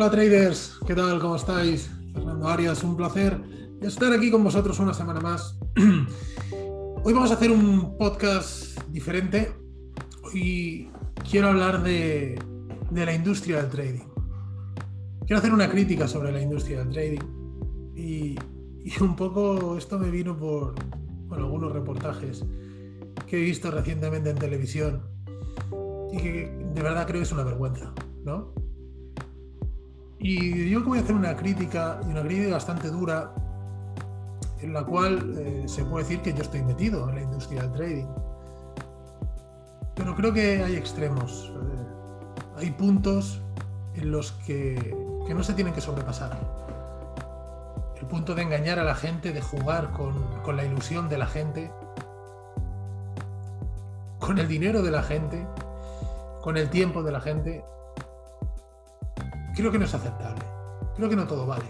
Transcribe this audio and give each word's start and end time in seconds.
Hola 0.00 0.12
traders, 0.12 0.78
¿qué 0.86 0.94
tal? 0.94 1.18
¿Cómo 1.18 1.34
estáis? 1.34 1.90
Fernando 2.14 2.46
Arias, 2.46 2.84
un 2.84 2.96
placer 2.96 3.36
estar 3.82 4.12
aquí 4.12 4.30
con 4.30 4.44
vosotros 4.44 4.78
una 4.78 4.94
semana 4.94 5.18
más. 5.18 5.58
Hoy 7.02 7.12
vamos 7.12 7.32
a 7.32 7.34
hacer 7.34 7.50
un 7.50 7.98
podcast 7.98 8.80
diferente. 8.90 9.52
Hoy 10.22 10.88
quiero 11.28 11.48
hablar 11.48 11.82
de, 11.82 12.40
la 12.92 13.12
industria 13.12 13.56
del 13.56 13.70
trading. 13.70 14.04
Quiero 15.26 15.38
hacer 15.38 15.52
una 15.52 15.68
crítica 15.68 16.06
sobre 16.06 16.30
la 16.30 16.42
industria 16.42 16.78
del 16.78 16.90
trading. 16.90 17.96
Y, 17.96 18.38
y 18.84 19.02
un 19.02 19.16
poco 19.16 19.76
esto 19.76 19.98
me 19.98 20.12
vino 20.12 20.36
por 20.36 20.76
algunos 21.32 21.72
reportajes 21.72 22.44
que 23.26 23.38
he 23.38 23.42
visto 23.42 23.68
recientemente 23.72 24.30
en 24.30 24.36
televisión 24.36 25.02
y 26.12 26.18
que 26.18 26.56
de 26.72 26.82
verdad 26.84 27.04
creo 27.04 27.18
que 27.18 27.24
es 27.24 27.32
una 27.32 27.42
vergüenza, 27.42 27.92
¿no? 28.24 28.57
Y 30.20 30.68
yo 30.70 30.82
voy 30.82 30.98
a 30.98 31.02
hacer 31.02 31.14
una 31.14 31.36
crítica, 31.36 32.00
y 32.04 32.10
una 32.10 32.22
crítica 32.22 32.54
bastante 32.54 32.88
dura, 32.88 33.32
en 34.60 34.72
la 34.72 34.84
cual 34.84 35.34
eh, 35.38 35.64
se 35.68 35.84
puede 35.84 36.04
decir 36.04 36.22
que 36.22 36.34
yo 36.34 36.42
estoy 36.42 36.62
metido 36.62 37.08
en 37.08 37.14
la 37.16 37.22
industria 37.22 37.62
del 37.62 37.72
trading. 37.72 38.06
Pero 39.94 40.14
creo 40.16 40.32
que 40.32 40.62
hay 40.62 40.74
extremos, 40.74 41.52
eh, 41.54 42.56
hay 42.56 42.70
puntos 42.72 43.40
en 43.94 44.10
los 44.10 44.32
que, 44.32 44.96
que, 45.26 45.34
no 45.34 45.42
se 45.42 45.54
tienen 45.54 45.74
que 45.74 45.80
sobrepasar. 45.80 46.36
El 48.00 48.06
punto 48.06 48.34
de 48.34 48.42
engañar 48.42 48.78
a 48.78 48.84
la 48.84 48.94
gente, 48.94 49.32
de 49.32 49.40
jugar 49.40 49.92
con, 49.92 50.14
con 50.42 50.56
la 50.56 50.64
ilusión 50.64 51.08
de 51.08 51.18
la 51.18 51.26
gente, 51.26 51.70
con 54.18 54.38
el 54.38 54.48
dinero 54.48 54.82
de 54.82 54.90
la 54.90 55.02
gente, 55.02 55.46
con 56.42 56.56
el 56.56 56.70
tiempo 56.70 57.02
de 57.02 57.12
la 57.12 57.20
gente, 57.20 57.64
creo 59.58 59.72
que 59.72 59.78
no 59.80 59.86
es 59.86 59.94
aceptable. 59.94 60.44
Creo 60.94 61.08
que 61.08 61.16
no 61.16 61.26
todo 61.26 61.44
vale. 61.44 61.64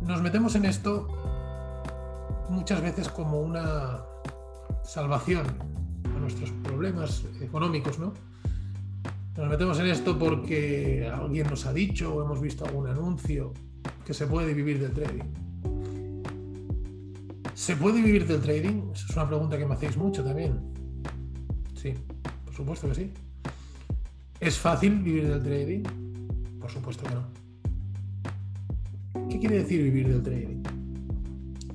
Nos 0.00 0.20
metemos 0.22 0.56
en 0.56 0.64
esto 0.64 1.06
muchas 2.50 2.82
veces 2.82 3.08
como 3.08 3.40
una 3.40 4.02
salvación 4.82 5.46
a 6.04 6.18
nuestros 6.18 6.50
problemas 6.64 7.24
económicos, 7.40 8.00
¿no? 8.00 8.12
Nos 9.36 9.48
metemos 9.48 9.78
en 9.78 9.86
esto 9.86 10.18
porque 10.18 11.08
alguien 11.08 11.46
nos 11.48 11.64
ha 11.64 11.72
dicho 11.72 12.12
o 12.12 12.24
hemos 12.24 12.40
visto 12.40 12.64
algún 12.64 12.88
anuncio 12.88 13.52
que 14.04 14.12
se 14.12 14.26
puede 14.26 14.52
vivir 14.52 14.80
del 14.80 14.92
trading. 14.92 15.30
¿Se 17.54 17.76
puede 17.76 18.02
vivir 18.02 18.26
del 18.26 18.40
trading? 18.40 18.90
Esa 18.92 19.06
es 19.10 19.16
una 19.16 19.28
pregunta 19.28 19.56
que 19.56 19.64
me 19.64 19.74
hacéis 19.74 19.96
mucho 19.96 20.24
también. 20.24 20.58
Sí, 21.76 21.94
por 22.44 22.52
supuesto 22.52 22.88
que 22.88 22.94
sí. 22.96 23.12
¿Es 24.40 24.58
fácil 24.58 24.98
vivir 24.98 25.28
del 25.28 25.42
trading? 25.42 26.05
Por 26.66 26.72
supuesto 26.72 27.04
que 27.04 27.14
no. 27.14 27.22
¿Qué 29.28 29.38
quiere 29.38 29.58
decir 29.58 29.84
vivir 29.84 30.08
del 30.08 30.20
trading? 30.20 30.64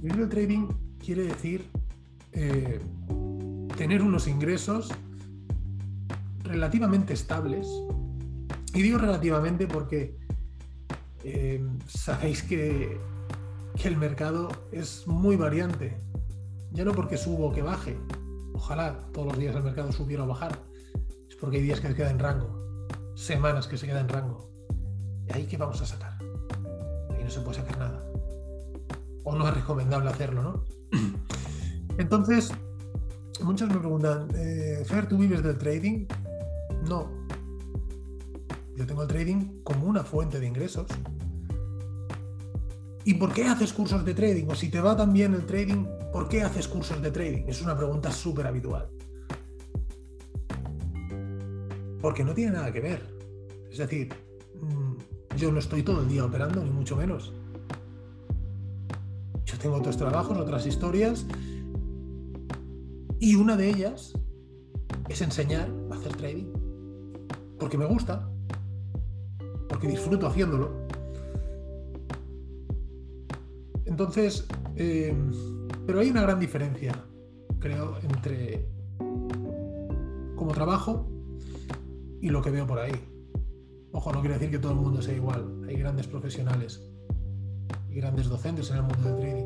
Vivir 0.01 0.17
del 0.17 0.27
trading 0.27 0.67
quiere 0.99 1.23
decir 1.23 1.65
eh, 2.33 2.77
tener 3.77 4.01
unos 4.01 4.27
ingresos 4.27 4.89
relativamente 6.43 7.13
estables. 7.13 7.69
Y 8.73 8.81
digo 8.81 8.97
relativamente 8.97 9.65
porque 9.65 10.17
eh, 11.23 11.65
sabéis 11.87 12.43
que, 12.43 12.99
el 13.85 13.95
mercado 13.95 14.49
es 14.73 15.07
muy 15.07 15.37
variante. 15.37 15.97
Ya 16.73 16.83
no 16.83 16.91
porque 16.91 17.15
subo 17.15 17.47
o 17.47 17.53
que 17.53 17.61
baje. 17.61 17.97
Ojalá 18.53 18.99
todos 19.13 19.27
los 19.27 19.37
días 19.37 19.55
el 19.55 19.63
mercado 19.63 19.93
subiera 19.93 20.25
o 20.25 20.27
bajara. 20.27 20.59
Es 21.29 21.37
porque 21.37 21.59
hay 21.59 21.63
días 21.63 21.79
que 21.79 21.87
se 21.87 21.95
queda 21.95 22.11
en 22.11 22.19
rango. 22.19 22.89
Semanas 23.15 23.67
que 23.67 23.77
se 23.77 23.87
queda 23.87 24.01
en 24.01 24.09
rango 24.09 24.50
ahí 25.29 25.45
qué 25.45 25.57
vamos 25.57 25.81
a 25.81 25.85
sacar? 25.85 26.17
Ahí 27.09 27.23
no 27.23 27.29
se 27.29 27.41
puede 27.41 27.57
sacar 27.57 27.77
nada. 27.77 28.03
O 29.23 29.35
no 29.35 29.47
es 29.47 29.53
recomendable 29.53 30.09
hacerlo, 30.09 30.41
¿no? 30.41 30.65
Entonces, 31.97 32.51
muchos 33.43 33.69
me 33.69 33.77
preguntan, 33.77 34.27
eh, 34.35 34.83
Fer, 34.85 35.07
¿tú 35.07 35.17
vives 35.17 35.43
del 35.43 35.57
trading? 35.57 36.07
No. 36.87 37.09
Yo 38.75 38.85
tengo 38.85 39.03
el 39.03 39.07
trading 39.07 39.61
como 39.63 39.85
una 39.85 40.03
fuente 40.03 40.39
de 40.39 40.47
ingresos. 40.47 40.87
¿Y 43.03 43.15
por 43.15 43.33
qué 43.33 43.45
haces 43.47 43.73
cursos 43.73 44.05
de 44.05 44.13
trading? 44.13 44.47
O 44.49 44.55
si 44.55 44.69
te 44.69 44.79
va 44.79 44.95
tan 44.95 45.11
bien 45.11 45.33
el 45.33 45.45
trading, 45.45 45.85
¿por 46.11 46.29
qué 46.29 46.43
haces 46.43 46.67
cursos 46.67 47.01
de 47.01 47.11
trading? 47.11 47.45
Es 47.47 47.61
una 47.61 47.75
pregunta 47.75 48.11
súper 48.11 48.47
habitual. 48.47 48.89
Porque 52.01 52.23
no 52.23 52.33
tiene 52.33 52.53
nada 52.53 52.71
que 52.71 52.79
ver. 52.79 53.01
Es 53.71 53.77
decir, 53.77 54.09
yo 55.41 55.51
no 55.51 55.57
estoy 55.57 55.81
todo 55.81 56.01
el 56.01 56.07
día 56.07 56.23
operando, 56.23 56.63
ni 56.63 56.69
mucho 56.69 56.95
menos. 56.95 57.33
Yo 59.43 59.57
tengo 59.57 59.75
otros 59.75 59.97
trabajos, 59.97 60.37
otras 60.37 60.67
historias. 60.67 61.25
Y 63.19 63.33
una 63.35 63.57
de 63.57 63.69
ellas 63.69 64.13
es 65.09 65.21
enseñar 65.21 65.67
a 65.89 65.95
hacer 65.95 66.15
trading. 66.15 66.45
Porque 67.59 67.75
me 67.75 67.85
gusta. 67.85 68.29
Porque 69.67 69.87
disfruto 69.87 70.27
haciéndolo. 70.27 70.69
Entonces, 73.85 74.45
eh, 74.75 75.15
pero 75.87 76.01
hay 76.01 76.11
una 76.11 76.21
gran 76.21 76.39
diferencia, 76.39 76.93
creo, 77.59 77.97
entre 78.03 78.67
como 80.35 80.51
trabajo 80.53 81.07
y 82.21 82.29
lo 82.29 82.43
que 82.43 82.51
veo 82.51 82.67
por 82.67 82.77
ahí. 82.77 83.10
Ojo, 83.93 84.11
no 84.13 84.21
quiere 84.21 84.35
decir 84.35 84.51
que 84.51 84.59
todo 84.59 84.71
el 84.71 84.79
mundo 84.79 85.01
sea 85.01 85.13
igual. 85.13 85.63
Hay 85.67 85.75
grandes 85.75 86.07
profesionales 86.07 86.81
y 87.89 87.95
grandes 87.95 88.29
docentes 88.29 88.69
en 88.71 88.77
el 88.77 88.83
mundo 88.83 89.09
del 89.09 89.19
trading. 89.19 89.45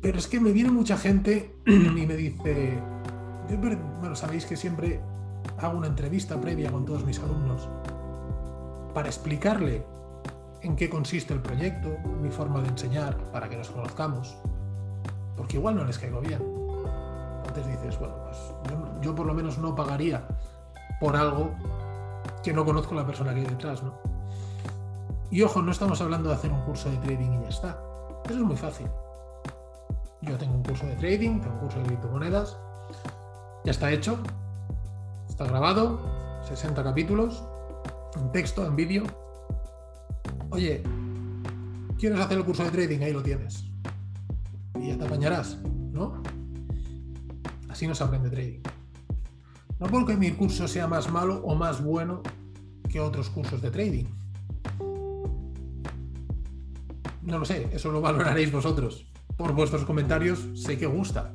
Pero 0.00 0.18
es 0.18 0.28
que 0.28 0.38
me 0.38 0.52
viene 0.52 0.70
mucha 0.70 0.96
gente 0.96 1.56
y 1.66 2.06
me 2.06 2.16
dice, 2.16 2.78
bueno, 4.00 4.14
sabéis 4.14 4.46
que 4.46 4.56
siempre 4.56 5.00
hago 5.58 5.78
una 5.78 5.88
entrevista 5.88 6.40
previa 6.40 6.70
con 6.70 6.84
todos 6.84 7.04
mis 7.04 7.18
alumnos 7.18 7.68
para 8.94 9.08
explicarle 9.08 9.84
en 10.62 10.76
qué 10.76 10.88
consiste 10.88 11.34
el 11.34 11.40
proyecto, 11.40 11.96
mi 12.22 12.30
forma 12.30 12.60
de 12.60 12.68
enseñar, 12.68 13.16
para 13.32 13.48
que 13.48 13.56
nos 13.56 13.70
conozcamos, 13.70 14.36
porque 15.36 15.56
igual 15.56 15.76
no 15.76 15.84
les 15.84 15.98
caigo 15.98 16.20
bien. 16.20 16.40
Entonces 17.46 17.66
dices, 17.66 17.98
bueno, 17.98 18.14
pues 18.24 18.36
yo, 18.70 19.00
yo 19.02 19.14
por 19.14 19.26
lo 19.26 19.34
menos 19.34 19.58
no 19.58 19.74
pagaría 19.74 20.26
por 21.00 21.16
algo 21.16 21.50
que 22.46 22.52
no 22.52 22.64
conozco 22.64 22.94
la 22.94 23.04
persona 23.04 23.34
que 23.34 23.40
hay 23.40 23.46
detrás, 23.46 23.82
¿no? 23.82 23.98
Y 25.32 25.42
ojo, 25.42 25.60
no 25.62 25.72
estamos 25.72 26.00
hablando 26.00 26.28
de 26.28 26.36
hacer 26.36 26.52
un 26.52 26.62
curso 26.62 26.88
de 26.88 26.96
trading 26.98 27.40
y 27.40 27.42
ya 27.42 27.48
está. 27.48 27.82
Eso 28.24 28.34
es 28.34 28.44
muy 28.44 28.56
fácil. 28.56 28.86
Yo 30.22 30.38
tengo 30.38 30.54
un 30.54 30.62
curso 30.62 30.86
de 30.86 30.94
trading, 30.94 31.40
tengo 31.40 31.54
un 31.54 31.58
curso 31.58 31.78
de 31.80 31.86
criptomonedas, 31.86 32.56
ya 33.64 33.72
está 33.72 33.90
hecho, 33.90 34.16
está 35.28 35.44
grabado, 35.44 35.98
60 36.46 36.84
capítulos, 36.84 37.42
en 38.14 38.30
texto, 38.30 38.64
en 38.64 38.76
vídeo. 38.76 39.02
Oye, 40.50 40.84
¿quieres 41.98 42.20
hacer 42.20 42.38
el 42.38 42.44
curso 42.44 42.62
de 42.62 42.70
trading? 42.70 43.00
Ahí 43.00 43.12
lo 43.12 43.24
tienes. 43.24 43.64
Y 44.78 44.90
ya 44.90 44.98
te 44.98 45.04
apañarás, 45.04 45.58
¿no? 45.64 46.22
Así 47.68 47.88
no 47.88 47.94
se 47.96 48.04
aprende 48.04 48.30
trading. 48.30 48.60
No 49.78 49.86
porque 49.88 50.16
mi 50.16 50.30
curso 50.32 50.66
sea 50.66 50.86
más 50.86 51.10
malo 51.10 51.42
o 51.44 51.54
más 51.54 51.82
bueno 51.82 52.22
que 52.88 53.00
otros 53.00 53.28
cursos 53.28 53.60
de 53.60 53.70
trading. 53.70 54.06
No 57.22 57.38
lo 57.38 57.44
sé, 57.44 57.68
eso 57.72 57.90
lo 57.90 58.00
valoraréis 58.00 58.50
vosotros. 58.52 59.06
Por 59.36 59.52
vuestros 59.52 59.84
comentarios 59.84 60.48
sé 60.54 60.78
que 60.78 60.86
gusta, 60.86 61.34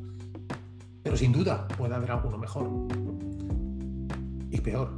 pero 1.04 1.16
sin 1.16 1.32
duda 1.32 1.68
puede 1.78 1.94
haber 1.94 2.12
alguno 2.12 2.38
mejor 2.38 2.68
y 4.50 4.60
peor. 4.62 4.98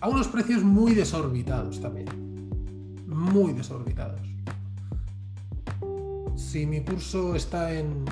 A 0.00 0.08
unos 0.08 0.28
precios 0.28 0.62
muy 0.62 0.94
desorbitados 0.94 1.80
también. 1.80 2.06
Muy 3.08 3.52
desorbitados. 3.52 4.20
Si 6.36 6.66
mi 6.66 6.82
curso 6.82 7.34
está 7.34 7.74
en 7.74 8.04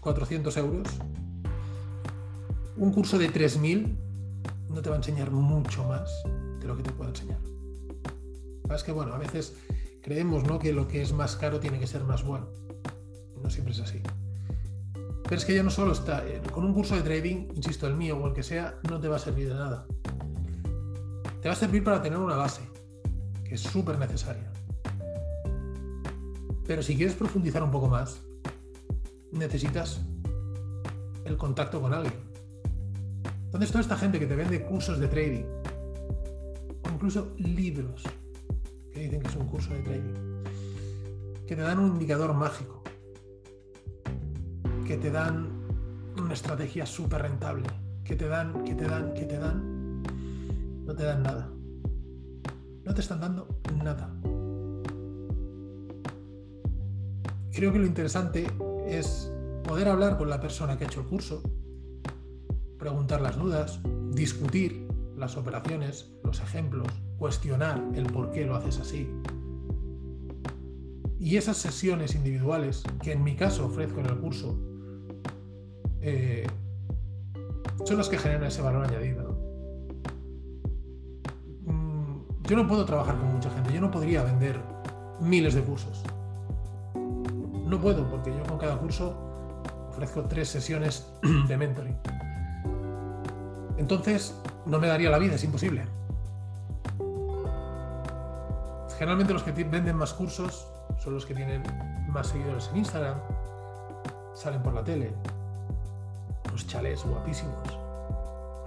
400 0.00 0.56
euros, 0.58 0.88
un 2.76 2.92
curso 2.92 3.18
de 3.18 3.32
3.000 3.32 3.96
no 4.68 4.82
te 4.82 4.90
va 4.90 4.96
a 4.96 4.98
enseñar 4.98 5.30
mucho 5.30 5.84
más 5.84 6.10
de 6.60 6.66
lo 6.66 6.76
que 6.76 6.82
te 6.82 6.90
puedo 6.90 7.10
enseñar. 7.10 7.38
Es 8.74 8.82
que, 8.82 8.92
bueno, 8.92 9.14
a 9.14 9.18
veces 9.18 9.54
creemos 10.02 10.44
¿no? 10.44 10.58
que 10.58 10.72
lo 10.72 10.86
que 10.86 11.00
es 11.00 11.12
más 11.12 11.36
caro 11.36 11.58
tiene 11.60 11.78
que 11.78 11.86
ser 11.86 12.04
más 12.04 12.24
bueno. 12.24 12.48
No 13.42 13.48
siempre 13.48 13.72
es 13.72 13.80
así. 13.80 14.02
Pero 15.22 15.36
es 15.36 15.44
que 15.44 15.54
ya 15.54 15.62
no 15.62 15.70
solo 15.70 15.92
está, 15.92 16.26
eh, 16.26 16.42
con 16.52 16.64
un 16.64 16.74
curso 16.74 16.94
de 16.94 17.02
trading, 17.02 17.48
insisto, 17.54 17.86
el 17.86 17.96
mío 17.96 18.18
o 18.18 18.26
el 18.26 18.34
que 18.34 18.42
sea, 18.42 18.78
no 18.88 19.00
te 19.00 19.08
va 19.08 19.16
a 19.16 19.20
servir 19.20 19.48
de 19.48 19.54
nada. 19.54 19.86
Te 21.40 21.48
va 21.48 21.54
a 21.54 21.56
servir 21.56 21.82
para 21.82 22.02
tener 22.02 22.18
una 22.18 22.36
base, 22.36 22.62
que 23.44 23.54
es 23.54 23.60
súper 23.60 23.98
necesaria. 23.98 24.52
Pero 26.66 26.82
si 26.82 26.96
quieres 26.96 27.14
profundizar 27.14 27.62
un 27.62 27.70
poco 27.70 27.88
más, 27.88 28.20
necesitas 29.32 30.00
el 31.24 31.36
contacto 31.36 31.80
con 31.80 31.94
alguien 31.94 32.25
Entonces, 33.56 33.72
toda 33.72 33.80
esta 33.80 33.96
gente 33.96 34.18
que 34.18 34.26
te 34.26 34.36
vende 34.36 34.62
cursos 34.66 35.00
de 35.00 35.08
trading, 35.08 35.44
o 36.84 36.90
incluso 36.92 37.32
libros 37.38 38.02
que 38.92 39.00
dicen 39.00 39.22
que 39.22 39.28
es 39.28 39.36
un 39.36 39.46
curso 39.46 39.72
de 39.72 39.80
trading, 39.80 40.44
que 41.46 41.56
te 41.56 41.62
dan 41.62 41.78
un 41.78 41.92
indicador 41.92 42.34
mágico, 42.34 42.82
que 44.86 44.98
te 44.98 45.10
dan 45.10 45.48
una 46.18 46.34
estrategia 46.34 46.84
súper 46.84 47.22
rentable, 47.22 47.64
que 48.04 48.14
te 48.14 48.28
dan, 48.28 48.62
que 48.62 48.74
te 48.74 48.84
dan, 48.84 49.14
que 49.14 49.24
te 49.24 49.38
dan, 49.38 50.02
no 50.84 50.94
te 50.94 51.04
dan 51.04 51.22
nada. 51.22 51.50
No 52.84 52.92
te 52.92 53.00
están 53.00 53.20
dando 53.22 53.48
nada. 53.82 54.14
Creo 57.54 57.72
que 57.72 57.78
lo 57.78 57.86
interesante 57.86 58.46
es 58.86 59.32
poder 59.64 59.88
hablar 59.88 60.18
con 60.18 60.28
la 60.28 60.42
persona 60.42 60.76
que 60.76 60.84
ha 60.84 60.88
hecho 60.88 61.00
el 61.00 61.06
curso, 61.06 61.42
preguntar 62.78 63.20
las 63.20 63.36
dudas, 63.36 63.80
discutir 64.12 64.86
las 65.16 65.36
operaciones, 65.36 66.10
los 66.24 66.40
ejemplos, 66.40 66.88
cuestionar 67.18 67.82
el 67.94 68.06
por 68.06 68.32
qué 68.32 68.44
lo 68.44 68.56
haces 68.56 68.78
así. 68.78 69.10
Y 71.18 71.36
esas 71.36 71.56
sesiones 71.56 72.14
individuales, 72.14 72.82
que 73.02 73.12
en 73.12 73.24
mi 73.24 73.34
caso 73.34 73.66
ofrezco 73.66 74.00
en 74.00 74.06
el 74.06 74.18
curso, 74.18 74.58
eh, 76.00 76.46
son 77.84 77.96
las 77.96 78.08
que 78.08 78.18
generan 78.18 78.44
ese 78.44 78.62
valor 78.62 78.84
añadido. 78.84 79.36
Mm, 81.64 82.18
yo 82.44 82.56
no 82.56 82.68
puedo 82.68 82.84
trabajar 82.84 83.16
con 83.18 83.32
mucha 83.32 83.50
gente, 83.50 83.72
yo 83.72 83.80
no 83.80 83.90
podría 83.90 84.22
vender 84.22 84.60
miles 85.20 85.54
de 85.54 85.62
cursos. 85.62 86.02
No 86.94 87.80
puedo, 87.80 88.08
porque 88.08 88.30
yo 88.30 88.42
con 88.44 88.58
cada 88.58 88.78
curso 88.78 89.16
ofrezco 89.88 90.24
tres 90.24 90.48
sesiones 90.48 91.10
de 91.48 91.56
mentoring. 91.56 91.96
Entonces, 93.78 94.34
no 94.64 94.78
me 94.78 94.88
daría 94.88 95.10
la 95.10 95.18
vida, 95.18 95.34
es 95.34 95.44
imposible. 95.44 95.84
Generalmente 98.98 99.34
los 99.34 99.42
que 99.42 99.52
venden 99.52 99.96
más 99.96 100.14
cursos 100.14 100.66
son 100.98 101.14
los 101.14 101.26
que 101.26 101.34
tienen 101.34 101.62
más 102.08 102.28
seguidores 102.28 102.70
en 102.72 102.78
Instagram, 102.78 103.18
salen 104.34 104.62
por 104.62 104.72
la 104.72 104.82
tele, 104.82 105.12
los 106.50 106.66
chalés 106.66 107.04
guapísimos, 107.04 107.78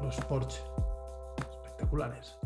los 0.04 0.16
Porsche 0.26 0.62
espectaculares. 1.40 2.38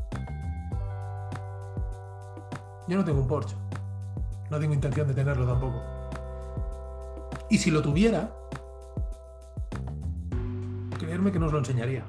Yo 2.88 2.98
no 2.98 3.04
tengo 3.04 3.20
un 3.20 3.28
Porsche, 3.28 3.56
no 4.50 4.60
tengo 4.60 4.74
intención 4.74 5.08
de 5.08 5.14
tenerlo 5.14 5.46
tampoco. 5.46 5.82
Y 7.50 7.58
si 7.58 7.70
lo 7.70 7.82
tuviera, 7.82 8.32
creerme 10.98 11.34
que 11.34 11.40
no 11.40 11.48
os 11.48 11.52
lo 11.52 11.60
enseñaría 11.60 12.06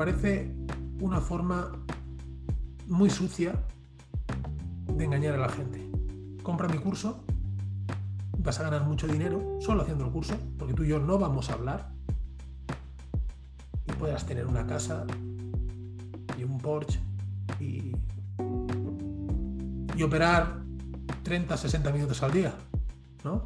parece 0.00 0.50
una 1.02 1.20
forma 1.20 1.72
muy 2.88 3.10
sucia 3.10 3.52
de 4.96 5.04
engañar 5.04 5.34
a 5.34 5.36
la 5.36 5.50
gente. 5.50 5.90
Compra 6.42 6.68
mi 6.68 6.78
curso, 6.78 7.22
vas 8.38 8.58
a 8.60 8.62
ganar 8.62 8.84
mucho 8.84 9.06
dinero 9.06 9.58
solo 9.60 9.82
haciendo 9.82 10.06
el 10.06 10.10
curso, 10.10 10.32
porque 10.58 10.72
tú 10.72 10.84
y 10.84 10.88
yo 10.88 11.00
no 11.00 11.18
vamos 11.18 11.50
a 11.50 11.52
hablar. 11.52 11.92
Y 13.86 13.92
podrás 13.92 14.24
tener 14.24 14.46
una 14.46 14.66
casa 14.66 15.04
y 16.38 16.44
un 16.44 16.56
Porsche 16.56 16.98
y, 17.60 17.92
y 19.94 20.02
operar 20.02 20.62
30, 21.24 21.58
60 21.58 21.92
minutos 21.92 22.22
al 22.22 22.32
día, 22.32 22.54
¿no? 23.22 23.44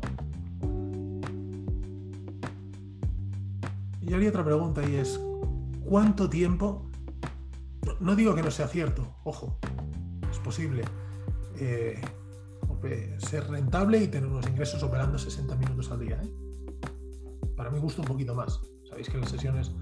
Y 4.00 4.14
haría 4.14 4.28
otra 4.28 4.44
pregunta 4.44 4.88
y 4.88 4.94
es, 4.94 5.18
cuánto 5.84 6.28
tiempo, 6.28 6.90
no 8.00 8.16
digo 8.16 8.34
que 8.34 8.42
no 8.42 8.50
sea 8.50 8.68
cierto, 8.68 9.16
ojo, 9.24 9.58
es 10.30 10.38
posible 10.38 10.84
eh, 11.58 12.00
ser 13.18 13.48
rentable 13.48 13.98
y 14.02 14.08
tener 14.08 14.28
unos 14.28 14.46
ingresos 14.46 14.82
operando 14.82 15.18
60 15.18 15.56
minutos 15.56 15.90
al 15.90 16.00
día. 16.00 16.20
¿eh? 16.22 16.30
Para 17.56 17.70
mí 17.70 17.78
gusta 17.78 18.02
un 18.02 18.08
poquito 18.08 18.34
más. 18.34 18.60
Sabéis 18.88 19.08
que 19.08 19.18
las 19.18 19.30
sesiones 19.30 19.72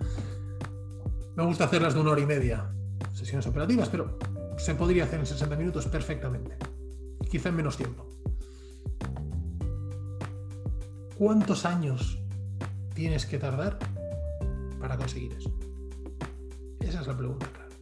me 1.37 1.45
gusta 1.45 1.65
hacerlas 1.65 1.95
de 1.95 2.01
una 2.01 2.11
hora 2.11 2.21
y 2.21 2.27
media, 2.27 2.71
sesiones 3.13 3.47
operativas, 3.47 3.89
pero 3.89 4.19
se 4.59 4.75
podría 4.75 5.05
hacer 5.05 5.21
en 5.21 5.27
60 5.27 5.57
minutos 5.57 5.87
perfectamente, 5.87 6.57
quizá 7.31 7.49
en 7.49 7.57
menos 7.57 7.77
tiempo. 7.77 8.07
¿Cuántos 11.17 11.65
años 11.65 12.19
tienes 12.95 13.27
que 13.27 13.39
tardar 13.39 13.79
para 14.81 14.97
conseguir 14.97 15.33
eso? 15.33 15.53
Es 17.03 17.09
la 17.09 17.17
pregunta, 17.17 17.49
claro. 17.53 17.73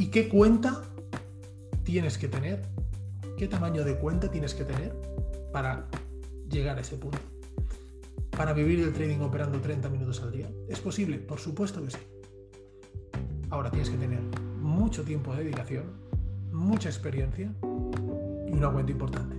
¿Y 0.00 0.08
qué 0.08 0.28
cuenta 0.28 0.82
tienes 1.84 2.18
que 2.18 2.26
tener? 2.26 2.62
¿Qué 3.38 3.46
tamaño 3.46 3.84
de 3.84 3.96
cuenta 3.96 4.28
tienes 4.28 4.52
que 4.52 4.64
tener 4.64 4.92
para 5.52 5.86
llegar 6.50 6.76
a 6.76 6.80
ese 6.80 6.96
punto? 6.96 7.18
Para 8.36 8.52
vivir 8.52 8.80
el 8.80 8.92
trading 8.92 9.20
operando 9.20 9.60
30 9.60 9.88
minutos 9.90 10.20
al 10.22 10.32
día. 10.32 10.50
¿Es 10.68 10.80
posible? 10.80 11.18
Por 11.18 11.38
supuesto 11.38 11.80
que 11.84 11.92
sí. 11.92 11.98
Ahora 13.48 13.70
tienes 13.70 13.90
que 13.90 13.96
tener 13.96 14.20
mucho 14.60 15.04
tiempo 15.04 15.36
de 15.36 15.44
dedicación, 15.44 15.84
mucha 16.50 16.88
experiencia 16.88 17.54
y 18.48 18.52
una 18.52 18.72
cuenta 18.72 18.90
importante. 18.90 19.36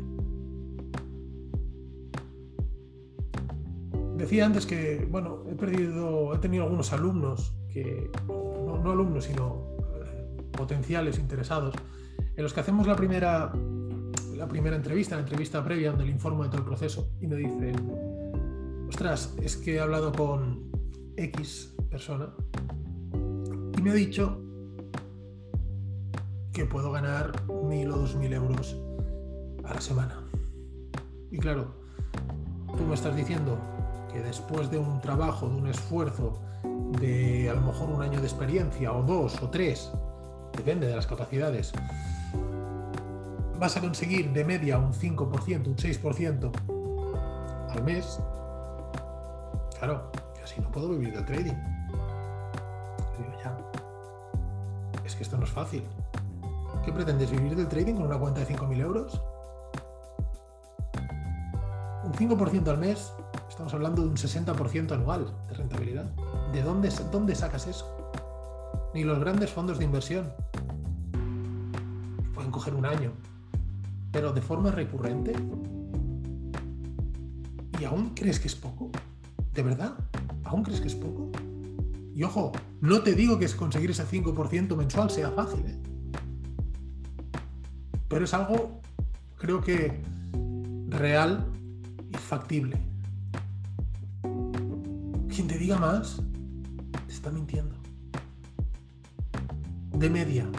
Decía 4.15 4.45
antes 4.45 4.65
que, 4.65 5.05
bueno, 5.11 5.43
he 5.49 5.55
perdido, 5.55 6.33
he 6.33 6.37
tenido 6.37 6.63
algunos 6.63 6.93
alumnos 6.93 7.53
que, 7.75 8.09
no, 8.27 8.89
alumnos, 8.89 9.25
sino 9.25 9.75
eh, 10.05 10.37
potenciales 10.53 11.19
interesados, 11.19 11.75
en 12.37 12.41
los 12.41 12.53
que 12.53 12.61
hacemos 12.61 12.87
la 12.87 12.95
primera, 12.95 13.51
la 14.33 14.47
primera 14.47 14.77
entrevista, 14.77 15.15
la 15.15 15.23
entrevista 15.23 15.61
previa, 15.61 15.89
donde 15.89 16.05
le 16.05 16.11
informo 16.11 16.43
de 16.43 16.49
todo 16.49 16.59
el 16.59 16.65
proceso, 16.65 17.09
y 17.19 17.27
me 17.27 17.35
dicen, 17.35 17.75
ostras, 18.87 19.35
es 19.41 19.57
que 19.57 19.75
he 19.75 19.79
hablado 19.81 20.13
con 20.13 20.71
X 21.17 21.75
persona 21.89 22.29
y 23.77 23.81
me 23.81 23.91
ha 23.91 23.93
dicho 23.93 24.41
que 26.53 26.65
puedo 26.65 26.93
ganar 26.93 27.33
mil 27.49 27.91
o 27.91 27.97
dos 27.97 28.15
mil 28.15 28.31
euros 28.31 28.77
a 29.65 29.73
la 29.73 29.81
semana. 29.81 30.21
Y 31.29 31.37
claro, 31.39 31.75
tú 32.77 32.83
me 32.85 32.95
estás 32.95 33.15
diciendo 33.17 33.59
después 34.23 34.69
de 34.69 34.77
un 34.77 35.01
trabajo, 35.01 35.49
de 35.49 35.55
un 35.55 35.67
esfuerzo, 35.67 36.39
de 36.99 37.49
a 37.49 37.53
lo 37.53 37.61
mejor 37.61 37.89
un 37.89 38.01
año 38.01 38.19
de 38.19 38.27
experiencia, 38.27 38.91
o 38.93 39.03
dos, 39.03 39.41
o 39.41 39.49
tres, 39.49 39.91
depende 40.55 40.87
de 40.87 40.95
las 40.95 41.07
capacidades, 41.07 41.73
vas 43.59 43.77
a 43.77 43.81
conseguir 43.81 44.31
de 44.33 44.43
media 44.43 44.77
un 44.77 44.93
5%, 44.93 45.67
un 45.67 45.75
6% 45.75 46.51
al 47.69 47.83
mes, 47.83 48.19
claro, 49.79 50.11
que 50.35 50.43
así 50.43 50.61
no 50.61 50.71
puedo 50.71 50.89
vivir 50.89 51.13
del 51.13 51.25
trading. 51.25 51.55
Ya, 53.43 53.57
es 55.05 55.15
que 55.15 55.23
esto 55.23 55.37
no 55.37 55.43
es 55.43 55.51
fácil. 55.51 55.83
¿Qué 56.83 56.91
pretendes 56.91 57.31
vivir 57.31 57.55
del 57.55 57.67
trading 57.67 57.95
con 57.95 58.05
una 58.05 58.17
cuenta 58.17 58.41
de 58.41 58.47
5.000 58.47 58.79
euros? 58.81 59.21
Un 62.03 62.13
5% 62.13 62.67
al 62.67 62.77
mes 62.77 63.11
Estamos 63.55 63.73
hablando 63.73 64.01
de 64.01 64.09
un 64.09 64.17
60% 64.17 64.91
anual 64.91 65.33
de 65.47 65.53
rentabilidad. 65.53 66.11
¿De 66.55 66.63
dónde, 66.63 66.89
dónde 67.11 67.35
sacas 67.35 67.67
eso? 67.67 67.85
Ni 68.93 69.03
los 69.03 69.19
grandes 69.19 69.51
fondos 69.51 69.77
de 69.77 69.83
inversión. 69.83 70.31
Pueden 72.33 72.49
coger 72.49 72.73
un 72.75 72.85
año. 72.85 73.11
Pero 74.13 74.31
de 74.31 74.41
forma 74.41 74.71
recurrente. 74.71 75.33
¿Y 77.77 77.83
aún 77.83 78.11
crees 78.15 78.39
que 78.39 78.47
es 78.47 78.55
poco? 78.55 78.89
¿De 79.53 79.63
verdad? 79.63 79.95
¿Aún 80.45 80.63
crees 80.63 80.79
que 80.79 80.87
es 80.87 80.95
poco? 80.95 81.29
Y 82.15 82.23
ojo, 82.23 82.53
no 82.79 83.01
te 83.01 83.15
digo 83.15 83.37
que 83.37 83.49
conseguir 83.49 83.91
ese 83.91 84.05
5% 84.05 84.77
mensual 84.77 85.09
sea 85.09 85.31
fácil, 85.31 85.59
¿eh? 85.65 85.77
pero 88.07 88.23
es 88.23 88.33
algo, 88.33 88.79
creo 89.35 89.59
que, 89.59 90.01
real 90.87 91.51
y 92.09 92.15
factible. 92.15 92.81
Quien 95.27 95.47
te 95.49 95.57
diga 95.57 95.77
más, 95.77 96.21
mintiendo. 97.31 97.75
De 99.91 100.09
media, 100.09 100.49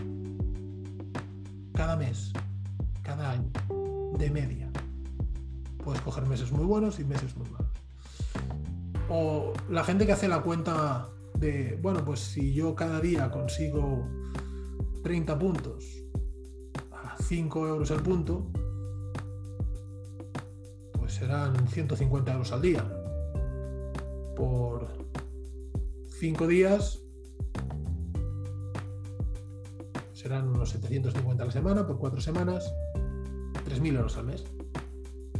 cada 1.75 1.97
mes, 1.97 2.33
cada 3.03 3.33
año, 3.33 3.51
de 4.19 4.31
media. 4.31 4.71
Puedes 5.85 6.01
coger 6.01 6.27
meses 6.27 6.51
muy 6.51 6.65
buenos 6.65 6.99
y 6.99 7.05
meses 7.05 7.37
muy 7.37 7.49
malos. 7.51 7.71
O 9.09 9.53
la 9.71 9.85
gente 9.85 10.07
que 10.07 10.13
hace 10.13 10.27
la 10.27 10.43
cuenta 10.43 11.09
de, 11.39 11.79
bueno, 11.83 12.05
pues 12.05 12.21
si 12.21 12.53
yo 12.55 12.75
cada 12.75 13.01
día 13.01 13.31
consigo 13.31 14.09
30 15.03 15.39
puntos 15.39 15.85
a 16.93 17.17
5 17.23 17.69
euros 17.69 17.91
el 17.91 18.03
punto, 18.03 18.51
pues 20.93 21.15
serán 21.15 21.69
150 21.69 22.33
euros 22.33 22.53
al 22.53 22.63
día 22.63 22.85
por 24.35 25.06
5 26.19 26.47
días 26.47 27.03
serán 30.15 30.49
unos 30.49 30.71
750 30.71 31.43
a 31.43 31.47
la 31.47 31.53
semana, 31.53 31.87
por 31.87 31.99
4 31.99 32.23
semanas, 32.23 32.73
3.000 33.69 33.97
euros 33.97 34.17
al 34.17 34.25
mes. 34.25 34.45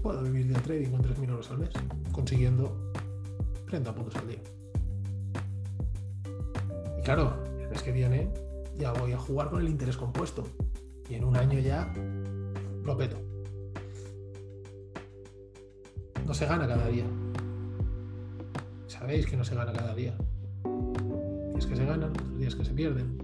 Puedo 0.03 0.23
vivir 0.23 0.49
de 0.49 0.61
trading 0.61 0.91
con 0.91 1.01
3.000 1.01 1.31
euros 1.31 1.51
al 1.51 1.59
mes, 1.61 1.71
consiguiendo 2.13 2.93
30 3.71 3.95
puntos 3.95 4.17
al 4.17 4.29
día. 4.29 4.43
Y 6.99 7.03
claro, 7.03 7.43
el 7.59 7.71
mes 7.71 7.83
que 7.83 7.93
viene 7.93 8.31
ya 8.77 8.93
voy 8.93 9.13
a 9.13 9.19
jugar 9.19 9.49
con 9.49 9.63
el 9.63 9.71
interés 9.71 9.97
compuesto. 9.97 10.45
Y 11.09 11.15
en 11.15 11.25
un 11.25 11.39
año 11.39 11.59
ya 11.59 11.91
lo 12.85 12.97
peto. 12.99 13.17
No 16.27 16.35
se 16.35 16.45
gana 16.45 16.69
cada 16.69 16.87
día. 16.89 17.07
Sabéis 18.89 19.25
que 19.25 19.39
no 19.39 19.45
se 19.45 19.55
gana 19.55 19.73
cada 19.73 19.95
día. 19.95 20.19
Días 21.57 21.67
que 21.69 21.77
se 21.77 21.87
ganan, 21.87 22.11
otros 22.11 22.37
días 22.37 22.55
que 22.55 22.65
se 22.67 22.75
pierden. 22.75 23.17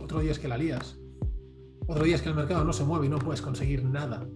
Otro 0.00 0.18
día 0.18 0.32
es 0.32 0.40
que 0.40 0.48
la 0.48 0.58
lías. 0.58 0.98
Otro 1.86 2.02
día 2.02 2.16
es 2.16 2.22
que 2.22 2.28
el 2.28 2.34
mercado 2.34 2.64
no 2.64 2.72
se 2.72 2.82
mueve 2.82 3.06
y 3.06 3.08
no 3.08 3.20
puedes 3.20 3.40
conseguir 3.40 3.84
nada. 3.84 4.26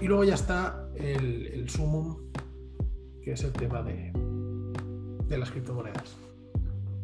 Y 0.00 0.06
luego 0.06 0.24
ya 0.24 0.32
está 0.32 0.88
el, 0.94 1.46
el 1.48 1.68
sumum, 1.68 2.16
que 3.20 3.32
es 3.32 3.44
el 3.44 3.52
tema 3.52 3.82
de, 3.82 4.12
de 5.28 5.38
las 5.38 5.50
criptomonedas. 5.50 6.16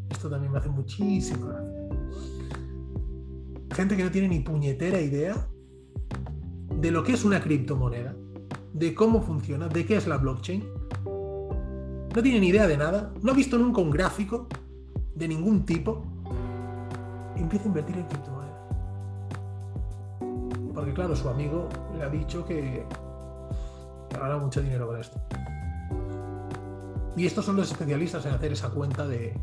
Esto 0.09 0.31
también 0.31 0.50
me 0.50 0.59
hace 0.59 0.71
muchísimo 0.71 1.49
gracia. 1.49 1.88
Gente 3.75 3.99
que 3.99 4.05
no 4.05 4.11
tiene 4.11 4.29
ni 4.29 4.41
puñetera 4.41 4.99
idea 4.99 5.47
de 6.75 6.91
lo 6.91 7.02
que 7.05 7.12
es 7.12 7.25
una 7.26 7.43
criptomoneda, 7.43 8.17
de 8.73 8.95
cómo 8.95 9.21
funciona, 9.21 9.69
de 9.69 9.85
qué 9.85 9.97
es 9.97 10.07
la 10.07 10.17
blockchain. 10.17 10.64
No 12.14 12.23
tiene 12.23 12.40
ni 12.40 12.49
idea 12.49 12.66
de 12.66 12.76
nada, 12.76 13.11
no 13.23 13.33
ha 13.33 13.35
visto 13.35 13.57
nunca 13.57 13.81
un 13.81 13.90
gráfico 13.90 14.47
de 15.14 15.28
ningún 15.28 15.64
tipo. 15.64 16.04
Empieza 17.37 17.64
a 17.64 17.69
invertir 17.69 17.97
en 17.97 18.04
criptomonedas. 18.04 18.61
Porque 20.75 20.92
claro, 20.92 21.16
su 21.16 21.28
amigo 21.31 21.69
le 21.97 22.04
ha 22.04 22.11
dicho 22.11 22.45
que, 22.45 22.87
que 24.11 24.19
gana 24.19 24.37
mucho 24.37 24.61
dinero 24.61 24.88
con 24.88 25.00
esto. 25.00 25.19
Y 27.16 27.25
estos 27.25 27.47
son 27.47 27.57
los 27.57 27.71
especialistas 27.71 28.26
en 28.26 28.33
hacer 28.33 28.52
esa 28.52 28.69
cuenta 28.69 29.07
de, 29.07 29.35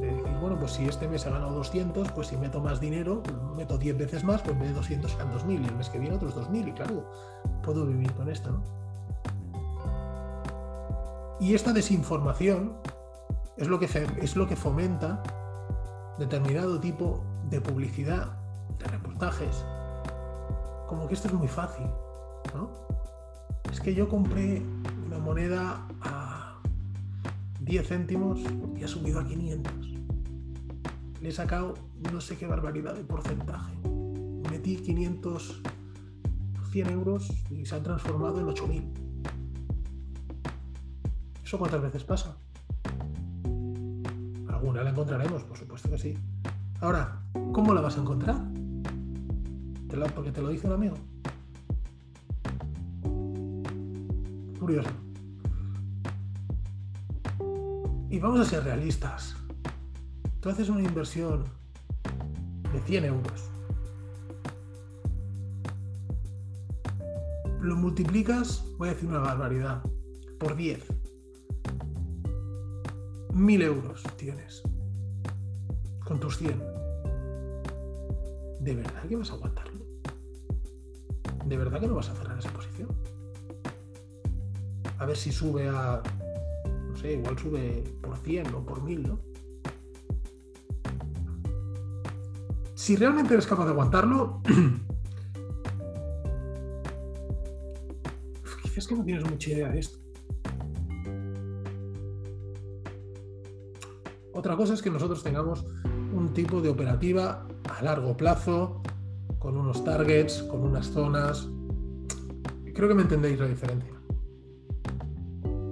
de 0.00 0.06
decir, 0.06 0.36
bueno, 0.40 0.58
pues 0.60 0.72
si 0.72 0.84
este 0.84 1.08
mes 1.08 1.26
he 1.26 1.30
ganado 1.30 1.52
200, 1.52 2.12
pues 2.12 2.28
si 2.28 2.36
meto 2.36 2.60
más 2.60 2.80
dinero, 2.80 3.24
meto 3.56 3.76
10 3.76 3.98
veces 3.98 4.22
más, 4.22 4.40
pues 4.42 4.54
en 4.54 4.60
vez 4.60 4.68
de 4.68 4.74
200 4.76 5.10
serán 5.10 5.32
2.000 5.32 5.62
y 5.62 5.66
el 5.66 5.74
mes 5.74 5.88
que 5.88 5.98
viene 5.98 6.14
otros 6.14 6.36
2.000 6.36 6.68
y 6.68 6.72
claro, 6.72 7.10
puedo 7.64 7.86
vivir 7.86 8.12
con 8.12 8.28
esto, 8.28 8.50
¿no? 8.50 8.85
Y 11.38 11.54
esta 11.54 11.72
desinformación 11.72 12.76
es 13.56 13.68
lo 13.68 13.78
que, 13.78 13.88
es 14.20 14.36
lo 14.36 14.46
que 14.46 14.56
fomenta 14.56 15.22
determinado 16.18 16.80
tipo 16.80 17.24
de 17.50 17.60
publicidad, 17.60 18.38
de 18.78 18.86
reportajes, 18.86 19.64
como 20.86 21.06
que 21.06 21.14
esto 21.14 21.28
es 21.28 21.34
muy 21.34 21.48
fácil, 21.48 21.86
¿no? 22.54 22.70
Es 23.70 23.80
que 23.80 23.94
yo 23.94 24.08
compré 24.08 24.62
una 25.06 25.18
moneda 25.18 25.86
a 26.00 26.58
10 27.60 27.88
céntimos 27.88 28.40
y 28.76 28.84
ha 28.84 28.88
subido 28.88 29.20
a 29.20 29.24
500. 29.24 29.72
Le 31.20 31.28
he 31.28 31.32
sacado 31.32 31.74
no 32.12 32.20
sé 32.20 32.36
qué 32.36 32.46
barbaridad 32.46 32.94
de 32.94 33.04
porcentaje. 33.04 33.74
Metí 34.50 34.76
500, 34.76 35.62
100 36.70 36.90
euros 36.90 37.30
y 37.50 37.66
se 37.66 37.74
han 37.74 37.82
transformado 37.82 38.40
en 38.40 38.46
8000. 38.46 39.05
¿Eso 41.46 41.60
cuántas 41.60 41.80
veces 41.80 42.02
pasa? 42.02 42.36
Alguna 44.48 44.82
la 44.82 44.90
encontraremos, 44.90 45.44
por 45.44 45.56
supuesto 45.56 45.88
que 45.88 45.96
sí. 45.96 46.18
Ahora, 46.80 47.22
¿cómo 47.52 47.72
la 47.72 47.80
vas 47.80 47.96
a 47.96 48.00
encontrar? 48.00 48.36
porque 50.14 50.30
te 50.30 50.42
lo 50.42 50.48
dice 50.48 50.66
un 50.66 50.72
amigo. 50.74 50.96
Curioso. 54.58 54.90
Y 58.10 58.18
vamos 58.18 58.40
a 58.40 58.44
ser 58.44 58.64
realistas. 58.64 59.36
Tú 60.40 60.50
haces 60.50 60.68
una 60.68 60.82
inversión 60.82 61.44
de 62.72 62.80
100 62.80 63.04
euros. 63.06 63.50
Lo 67.60 67.76
multiplicas, 67.76 68.64
voy 68.76 68.88
a 68.88 68.92
decir 68.92 69.08
una 69.08 69.20
barbaridad, 69.20 69.82
por 70.38 70.56
10. 70.56 70.95
1000 73.36 73.62
euros 73.62 74.02
tienes 74.16 74.62
con 76.06 76.18
tus 76.18 76.38
100. 76.38 76.58
¿De 78.60 78.74
verdad 78.74 79.02
que 79.06 79.16
vas 79.16 79.30
a 79.30 79.34
aguantarlo? 79.34 79.84
¿De 81.44 81.58
verdad 81.58 81.78
que 81.78 81.86
no 81.86 81.96
vas 81.96 82.08
a 82.08 82.14
cerrar 82.14 82.38
esa 82.38 82.50
posición? 82.50 82.88
A 84.98 85.04
ver 85.04 85.18
si 85.18 85.30
sube 85.30 85.68
a, 85.68 86.02
no 86.88 86.96
sé, 86.96 87.12
igual 87.12 87.38
sube 87.38 87.84
por 88.00 88.16
100 88.16 88.54
o 88.54 88.64
por 88.64 88.82
1000, 88.82 89.02
¿no? 89.02 89.20
Si 92.74 92.96
realmente 92.96 93.34
eres 93.34 93.46
capaz 93.46 93.66
de 93.66 93.72
aguantarlo, 93.72 94.40
quizás 98.62 98.86
que 98.86 98.94
no 98.94 99.04
tienes 99.04 99.28
mucha 99.28 99.50
idea 99.50 99.68
de 99.68 99.80
esto. 99.80 100.05
Otra 104.46 104.56
cosa 104.56 104.74
es 104.74 104.82
que 104.82 104.90
nosotros 104.90 105.24
tengamos 105.24 105.64
un 106.14 106.32
tipo 106.32 106.60
de 106.60 106.68
operativa 106.68 107.44
a 107.68 107.82
largo 107.82 108.16
plazo, 108.16 108.80
con 109.40 109.56
unos 109.56 109.82
targets, 109.82 110.44
con 110.44 110.62
unas 110.62 110.86
zonas. 110.86 111.48
Creo 112.72 112.86
que 112.88 112.94
me 112.94 113.02
entendéis 113.02 113.40
la 113.40 113.48
diferencia. 113.48 113.92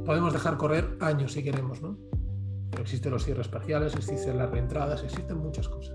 Podemos 0.05 0.33
dejar 0.33 0.57
correr 0.57 0.99
años 1.01 1.35
si 1.35 1.45
queremos, 1.45 1.83
¿no? 1.83 1.97
Existen 2.81 3.13
los 3.13 3.25
cierres 3.25 3.47
parciales, 3.47 3.95
existen 3.95 4.39
las 4.39 4.51
reentradas, 4.51 5.05
existen 5.05 5.39
muchas 5.39 5.69
cosas. 5.69 5.95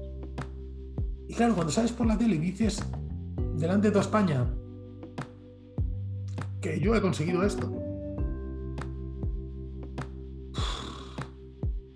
Y 1.27 1.33
claro, 1.33 1.55
cuando 1.55 1.73
sales 1.73 1.91
por 1.91 2.07
la 2.07 2.17
tele 2.17 2.35
y 2.35 2.39
dices 2.39 2.81
delante 3.55 3.87
de 3.87 3.91
toda 3.91 4.05
España 4.05 4.45
que 6.61 6.79
yo 6.79 6.95
he 6.95 7.01
conseguido 7.01 7.43
esto, 7.43 7.69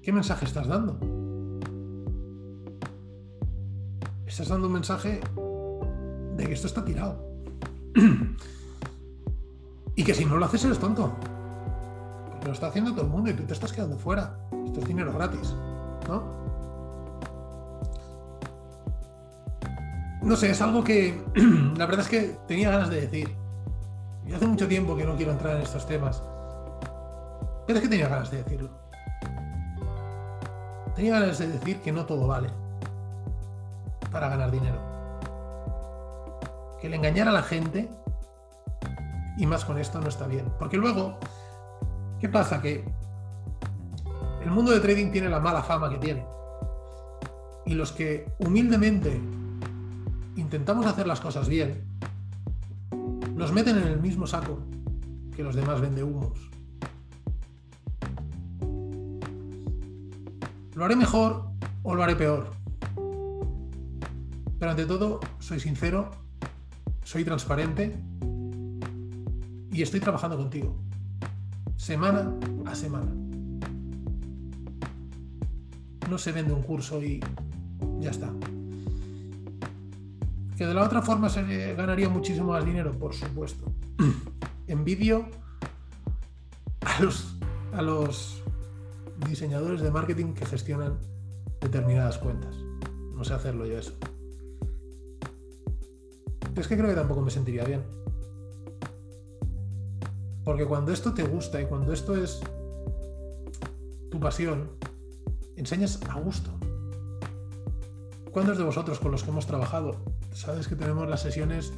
¿qué 0.04 0.12
mensaje 0.12 0.46
estás 0.46 0.68
dando? 0.68 1.00
Estás 4.28 4.50
dando 4.50 4.68
un 4.68 4.74
mensaje 4.74 5.22
de 6.36 6.46
que 6.46 6.54
esto 6.54 6.68
está 6.68 6.84
tirado. 6.84 7.24
y 9.96 10.04
que 10.04 10.14
si 10.14 10.26
no 10.26 10.38
lo 10.38 10.46
haces 10.46 10.66
eres 10.66 10.80
tonto. 10.80 11.14
Porque 12.30 12.48
lo 12.48 12.54
está 12.54 12.68
haciendo 12.68 12.92
todo 12.92 13.06
el 13.06 13.12
mundo 13.12 13.30
y 13.30 13.34
tú 13.34 13.44
te 13.44 13.54
estás 13.54 13.72
quedando 13.72 13.98
fuera. 13.98 14.38
Esto 14.66 14.82
es 14.82 14.88
dinero 14.88 15.14
gratis, 15.14 15.56
¿no? 16.08 16.44
No 20.22 20.36
sé, 20.36 20.52
es 20.52 20.62
algo 20.62 20.84
que 20.84 21.22
la 21.78 21.86
verdad 21.86 22.02
es 22.02 22.10
que 22.10 22.38
tenía 22.48 22.72
ganas 22.72 22.90
de 22.90 23.02
decir. 23.02 23.34
Y 24.26 24.34
hace 24.34 24.48
mucho 24.48 24.68
tiempo 24.68 24.98
que 24.98 25.06
no 25.06 25.16
quiero 25.16 25.32
entrar 25.32 25.56
en 25.56 25.62
estos 25.62 25.86
temas. 25.86 26.22
Pero 27.68 27.78
es 27.78 27.84
que 27.84 27.90
tenía 27.90 28.10
ganas 28.10 28.32
de 28.32 28.44
decirlo. 28.44 28.83
Tenía 30.96 31.20
ganas 31.20 31.40
de 31.40 31.48
decir 31.48 31.82
que 31.82 31.92
no 31.92 32.06
todo 32.06 32.28
vale 32.28 32.50
para 34.12 34.30
ganar 34.30 34.52
dinero. 34.52 34.80
Que 36.80 36.88
el 36.88 36.94
engañar 36.94 37.28
a 37.28 37.32
la 37.32 37.42
gente, 37.42 37.90
y 39.38 39.46
más 39.46 39.66
con 39.66 39.80
esto, 39.80 40.00
no 40.00 40.08
está 40.08 40.28
bien. 40.28 40.46
Porque 40.60 40.78
luego, 40.78 41.18
¿qué 42.20 42.30
pasa? 42.30 42.62
Que 42.62 42.86
el 44.44 44.52
mundo 44.52 44.72
de 44.72 44.80
trading 44.80 45.12
tiene 45.12 45.30
la 45.30 45.40
mala 45.40 45.64
fama 45.64 45.90
que 45.90 45.98
tiene. 45.98 46.26
Y 47.66 47.74
los 47.74 47.92
que 47.92 48.32
humildemente 48.40 49.20
intentamos 50.36 50.86
hacer 50.86 51.08
las 51.08 51.22
cosas 51.22 51.48
bien, 51.48 51.88
nos 53.34 53.52
meten 53.52 53.78
en 53.78 53.88
el 53.88 54.00
mismo 54.00 54.28
saco 54.28 54.60
que 55.36 55.44
los 55.44 55.56
demás 55.56 55.82
vende 55.82 56.04
humos. 56.04 56.52
¿Lo 60.76 60.86
haré 60.86 60.96
mejor 60.96 61.50
o 61.84 61.94
lo 61.94 62.04
haré 62.04 62.16
peor? 62.16 62.50
Pero 64.60 64.72
ante 64.72 64.86
todo, 64.86 65.20
soy 65.40 65.60
sincero, 65.60 66.10
soy 67.04 67.24
transparente 67.24 67.96
y 69.72 69.82
estoy 69.82 70.00
trabajando 70.00 70.38
contigo, 70.38 70.76
semana 71.76 72.34
a 72.66 72.74
semana. 72.74 73.12
No 76.10 76.18
se 76.18 76.32
vende 76.32 76.54
un 76.54 76.64
curso 76.64 77.04
y 77.04 77.20
ya 78.00 78.12
está. 78.12 78.32
¿Que 80.58 80.66
de 80.66 80.74
la 80.74 80.84
otra 80.84 81.02
forma 81.02 81.30
se 81.30 81.76
ganaría 81.76 82.10
muchísimo 82.10 82.52
más 82.52 82.66
dinero? 82.66 82.92
Por 82.94 83.14
supuesto. 83.14 83.72
En 84.66 84.86
vídeo 84.86 85.28
los, 87.02 87.36
a 87.74 87.82
los 87.82 88.43
diseñadores 89.30 89.82
de 89.82 89.92
marketing 89.92 90.34
que 90.34 90.46
gestionan 90.46 91.00
determinadas 91.62 92.18
cuentas. 92.18 92.56
No 93.16 93.24
sé 93.24 93.34
hacerlo 93.34 93.66
yo 93.66 93.78
eso. 93.78 93.94
Es 96.56 96.68
que 96.68 96.78
creo 96.78 96.90
que 96.90 96.96
tampoco 96.96 97.22
me 97.22 97.32
sentiría 97.32 97.64
bien. 97.64 97.84
Porque 100.44 100.66
cuando 100.66 100.92
esto 100.92 101.14
te 101.14 101.24
gusta 101.24 101.62
y 101.62 101.66
cuando 101.66 101.94
esto 101.94 102.16
es 102.16 102.42
tu 104.12 104.20
pasión, 104.20 104.70
enseñas 105.56 106.00
a 106.10 106.20
gusto. 106.20 106.52
¿Cuántos 108.32 108.58
de 108.58 108.64
vosotros 108.64 109.00
con 109.00 109.12
los 109.12 109.24
que 109.24 109.30
hemos 109.30 109.48
trabajado, 109.48 109.96
sabes 110.32 110.68
que 110.68 110.76
tenemos 110.76 111.08
las 111.08 111.22
sesiones 111.22 111.72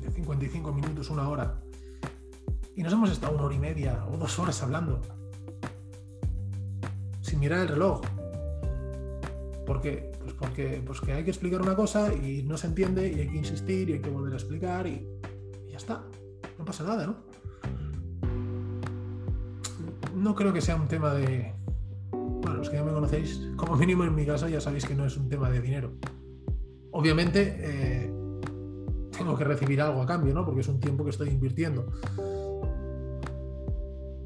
de 0.00 0.10
55 0.10 0.72
minutos, 0.72 1.10
una 1.10 1.28
hora? 1.28 1.60
Y 2.76 2.82
nos 2.82 2.92
hemos 2.92 3.10
estado 3.10 3.34
una 3.34 3.44
hora 3.44 3.54
y 3.54 3.60
media 3.60 4.04
o 4.12 4.16
dos 4.16 4.38
horas 4.38 4.62
hablando. 4.62 5.00
Mirar 7.38 7.60
el 7.60 7.68
reloj. 7.68 8.00
¿Por 9.66 9.80
qué? 9.80 10.12
Pues 10.20 10.34
porque, 10.34 10.82
pues 10.84 11.00
que 11.00 11.12
hay 11.12 11.24
que 11.24 11.30
explicar 11.30 11.60
una 11.60 11.74
cosa 11.74 12.12
y 12.14 12.42
no 12.42 12.56
se 12.56 12.68
entiende 12.68 13.12
y 13.12 13.20
hay 13.20 13.28
que 13.28 13.36
insistir 13.36 13.90
y 13.90 13.94
hay 13.94 14.00
que 14.00 14.10
volver 14.10 14.32
a 14.32 14.36
explicar 14.36 14.86
y, 14.86 15.06
ya 15.68 15.76
está. 15.76 16.04
No 16.58 16.64
pasa 16.64 16.84
nada, 16.84 17.06
¿no? 17.06 17.16
No 20.14 20.34
creo 20.34 20.52
que 20.52 20.60
sea 20.60 20.76
un 20.76 20.88
tema 20.88 21.12
de, 21.12 21.52
los 22.56 22.70
que 22.70 22.76
ya 22.76 22.84
me 22.84 22.92
conocéis, 22.92 23.50
como 23.56 23.76
mínimo 23.76 24.04
en 24.04 24.14
mi 24.14 24.24
caso 24.24 24.48
ya 24.48 24.60
sabéis 24.60 24.86
que 24.86 24.94
no 24.94 25.04
es 25.04 25.16
un 25.16 25.28
tema 25.28 25.50
de 25.50 25.60
dinero. 25.60 25.92
Obviamente 26.92 27.56
eh, 27.58 28.12
tengo 29.18 29.36
que 29.36 29.44
recibir 29.44 29.82
algo 29.82 30.00
a 30.00 30.06
cambio, 30.06 30.32
¿no? 30.32 30.46
Porque 30.46 30.60
es 30.60 30.68
un 30.68 30.80
tiempo 30.80 31.04
que 31.04 31.10
estoy 31.10 31.28
invirtiendo. 31.28 31.92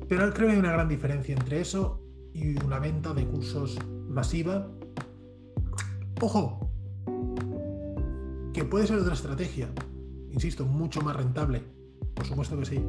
Pero 0.08 0.32
creo 0.32 0.46
que 0.46 0.52
hay 0.52 0.58
una 0.58 0.72
gran 0.72 0.88
diferencia 0.88 1.34
entre 1.34 1.60
eso 1.60 2.07
y 2.32 2.62
una 2.64 2.78
venta 2.78 3.12
de 3.14 3.26
cursos 3.26 3.78
masiva. 4.08 4.68
Ojo, 6.20 6.70
que 8.52 8.64
puede 8.64 8.86
ser 8.86 8.98
otra 8.98 9.14
estrategia, 9.14 9.68
insisto, 10.30 10.64
mucho 10.64 11.00
más 11.00 11.16
rentable, 11.16 11.62
por 12.14 12.26
supuesto 12.26 12.58
que 12.58 12.64
sí. 12.66 12.84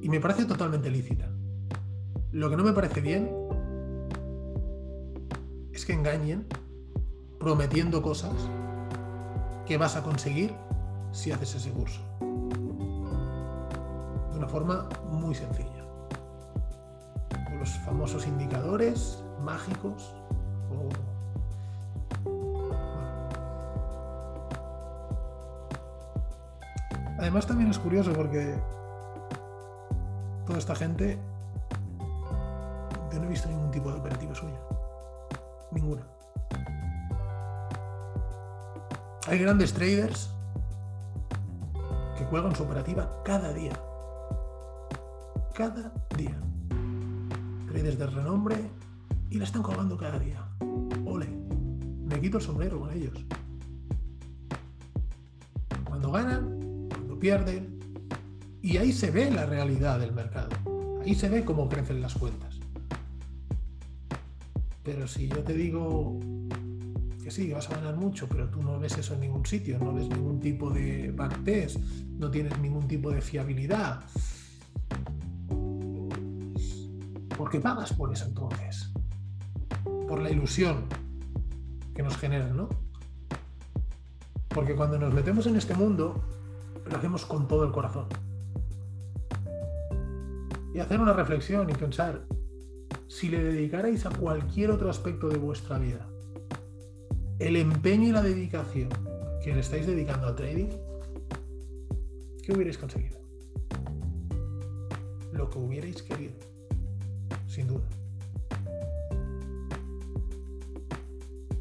Y 0.00 0.08
me 0.08 0.20
parece 0.20 0.44
totalmente 0.44 0.90
lícita. 0.90 1.30
Lo 2.32 2.50
que 2.50 2.56
no 2.56 2.64
me 2.64 2.72
parece 2.72 3.00
bien 3.00 3.30
es 5.72 5.84
que 5.84 5.92
engañen 5.92 6.46
prometiendo 7.38 8.02
cosas 8.02 8.34
que 9.66 9.76
vas 9.76 9.96
a 9.96 10.02
conseguir 10.02 10.54
si 11.12 11.30
haces 11.32 11.54
ese 11.54 11.70
curso. 11.70 12.00
De 14.32 14.38
una 14.38 14.48
forma 14.48 14.88
muy 15.10 15.34
sencilla. 15.34 15.81
Famosos 17.92 18.26
indicadores 18.26 19.22
mágicos 19.44 20.14
Además 27.18 27.46
también 27.46 27.70
es 27.70 27.78
curioso 27.78 28.14
porque 28.14 28.56
toda 30.46 30.58
esta 30.58 30.74
gente 30.74 31.18
yo 33.12 33.18
no 33.18 33.26
he 33.26 33.28
visto 33.28 33.50
ningún 33.50 33.70
tipo 33.70 33.92
de 33.92 33.98
operativa 34.00 34.34
suya. 34.34 34.58
Ninguna. 35.70 36.02
Hay 39.28 39.38
grandes 39.38 39.74
traders 39.74 40.30
que 42.16 42.24
cuelgan 42.24 42.56
su 42.56 42.62
operativa 42.62 43.22
cada 43.22 43.52
día. 43.52 43.72
Cada 45.54 45.92
día. 46.16 46.51
Traders 47.72 47.98
de 47.98 48.06
renombre 48.06 48.56
y 49.30 49.38
la 49.38 49.44
están 49.44 49.62
colgando 49.62 49.96
cada 49.96 50.18
día. 50.18 50.46
Ole. 51.06 51.26
Me 52.04 52.20
quito 52.20 52.36
el 52.36 52.42
sombrero 52.44 52.78
con 52.78 52.92
ellos. 52.92 53.14
Cuando 55.82 56.12
ganan, 56.12 56.88
cuando 56.90 57.18
pierden. 57.18 57.80
Y 58.60 58.76
ahí 58.76 58.92
se 58.92 59.10
ve 59.10 59.30
la 59.30 59.46
realidad 59.46 59.98
del 60.00 60.12
mercado. 60.12 60.50
Ahí 61.02 61.14
se 61.14 61.30
ve 61.30 61.46
cómo 61.46 61.66
crecen 61.66 62.02
las 62.02 62.12
cuentas. 62.12 62.60
Pero 64.82 65.08
si 65.08 65.28
yo 65.28 65.38
te 65.38 65.54
digo 65.54 66.20
que 67.24 67.30
sí, 67.30 67.50
vas 67.52 67.70
a 67.70 67.76
ganar 67.76 67.96
mucho, 67.96 68.28
pero 68.28 68.50
tú 68.50 68.62
no 68.62 68.78
ves 68.78 68.98
eso 68.98 69.14
en 69.14 69.20
ningún 69.20 69.46
sitio, 69.46 69.78
no 69.78 69.94
ves 69.94 70.10
ningún 70.10 70.40
tipo 70.40 70.68
de 70.68 71.10
backtest, 71.10 71.78
no 72.18 72.30
tienes 72.30 72.58
ningún 72.58 72.86
tipo 72.86 73.10
de 73.10 73.22
fiabilidad, 73.22 74.04
¿por 77.42 77.50
qué 77.50 77.58
pagas 77.58 77.92
por 77.92 78.12
eso 78.12 78.26
entonces? 78.26 78.92
Por 80.06 80.22
la 80.22 80.30
ilusión 80.30 80.84
que 81.92 82.00
nos 82.00 82.16
genera, 82.16 82.46
¿no? 82.46 82.68
Porque 84.46 84.76
cuando 84.76 84.96
nos 84.96 85.12
metemos 85.12 85.48
en 85.48 85.56
este 85.56 85.74
mundo, 85.74 86.22
lo 86.88 86.96
hacemos 86.96 87.26
con 87.26 87.48
todo 87.48 87.64
el 87.64 87.72
corazón. 87.72 88.06
Y 90.72 90.78
hacer 90.78 91.00
una 91.00 91.14
reflexión 91.14 91.68
y 91.68 91.72
pensar, 91.72 92.22
si 93.08 93.28
le 93.28 93.42
dedicarais 93.42 94.06
a 94.06 94.10
cualquier 94.10 94.70
otro 94.70 94.88
aspecto 94.88 95.28
de 95.28 95.38
vuestra 95.38 95.80
vida 95.80 96.06
el 97.40 97.56
empeño 97.56 98.10
y 98.10 98.12
la 98.12 98.22
dedicación 98.22 98.90
que 99.42 99.52
le 99.52 99.58
estáis 99.58 99.88
dedicando 99.88 100.28
al 100.28 100.36
trading, 100.36 100.68
¿qué 102.44 102.52
hubierais 102.52 102.78
conseguido? 102.78 103.18
Lo 105.32 105.50
que 105.50 105.58
hubierais 105.58 106.04
querido, 106.04 106.51
sin 107.52 107.66
duda. 107.68 107.88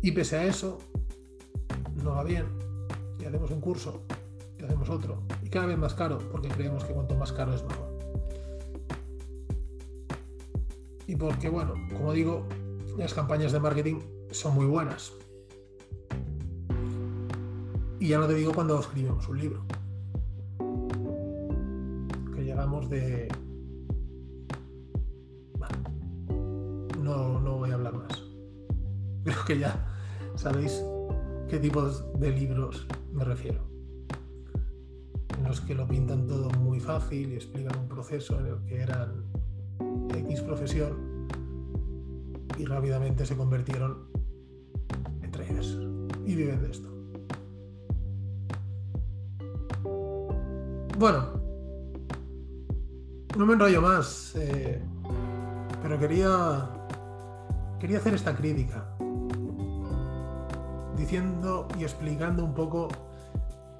Y 0.01 0.11
pese 0.11 0.37
a 0.37 0.45
eso, 0.45 0.79
no 2.03 2.11
va 2.11 2.23
bien. 2.23 2.45
Y 3.19 3.25
hacemos 3.25 3.51
un 3.51 3.61
curso, 3.61 4.01
y 4.57 4.63
hacemos 4.63 4.89
otro, 4.89 5.21
y 5.43 5.49
cada 5.49 5.67
vez 5.67 5.77
más 5.77 5.93
caro, 5.93 6.17
porque 6.31 6.47
creemos 6.47 6.83
que 6.83 6.93
cuanto 6.93 7.15
más 7.15 7.31
caro 7.31 7.53
es 7.53 7.63
mejor. 7.63 7.91
y 11.11 11.15
porque, 11.17 11.49
bueno, 11.49 11.73
como 11.91 12.13
digo, 12.13 12.45
las 12.97 13.13
campañas 13.13 13.51
de 13.51 13.59
marketing 13.59 13.99
son 14.31 14.55
muy 14.55 14.65
buenas. 14.65 15.11
Y 17.99 18.07
ya 18.07 18.17
no 18.17 18.27
te 18.27 18.35
digo 18.35 18.53
cuando 18.53 18.79
escribimos 18.79 19.27
un 19.27 19.37
libro. 19.37 19.65
Ya 29.59 29.75
sabéis 30.35 30.83
qué 31.49 31.59
tipos 31.59 32.05
de 32.19 32.31
libros 32.31 32.87
me 33.13 33.23
refiero. 33.23 33.61
En 35.37 35.43
los 35.47 35.61
que 35.61 35.75
lo 35.75 35.87
pintan 35.87 36.27
todo 36.27 36.49
muy 36.51 36.79
fácil 36.79 37.31
y 37.31 37.35
explican 37.35 37.77
un 37.79 37.87
proceso 37.87 38.39
en 38.39 38.45
el 38.47 38.63
que 38.65 38.81
eran 38.81 39.25
X 40.15 40.41
profesión 40.41 41.27
y 42.57 42.65
rápidamente 42.65 43.25
se 43.25 43.35
convirtieron 43.35 44.07
en 45.21 45.31
traders 45.31 45.77
y 46.25 46.35
viven 46.35 46.61
de 46.61 46.71
esto. 46.71 46.91
Bueno, 50.99 51.41
no 53.35 53.45
me 53.47 53.53
enrollo 53.53 53.81
más, 53.81 54.35
eh, 54.35 54.79
pero 55.81 55.97
quería, 55.97 56.69
quería 57.79 57.97
hacer 57.97 58.13
esta 58.13 58.35
crítica, 58.35 58.80
y 61.11 61.83
explicando 61.83 62.45
un 62.45 62.53
poco 62.53 62.87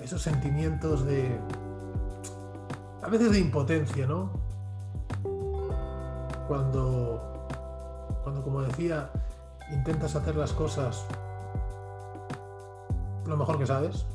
esos 0.02 0.22
sentimientos 0.22 1.06
de, 1.06 1.39
a 3.02 3.08
veces 3.08 3.32
de 3.32 3.39
impotencia, 3.39 4.06
¿no? 4.06 4.32
cuando, 6.50 7.48
cuando, 8.24 8.44
como 8.44 8.62
decía, 8.63 9.10
intentas 9.72 10.13
hacer 10.13 10.36
las 10.36 10.52
cosas 10.52 11.06
lo 13.26 13.38
mejor 13.38 13.58
que 13.58 13.65
sabes, 13.65 14.06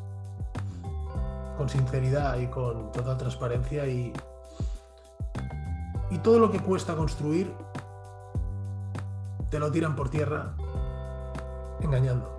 con 1.56 1.70
sinceridad 1.70 2.36
y 2.36 2.48
con 2.48 2.92
total 2.92 3.16
transparencia 3.16 3.86
y, 3.86 4.12
y 6.10 6.18
todo 6.18 6.38
lo 6.38 6.50
que 6.50 6.60
cuesta 6.60 6.94
construir 6.94 7.50
te 9.48 9.58
lo 9.58 9.72
tiran 9.72 9.96
por 9.96 10.10
tierra 10.10 10.52
engañando. 11.80 12.35